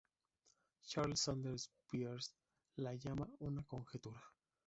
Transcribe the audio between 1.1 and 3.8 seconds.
Sanders Peirce la llama una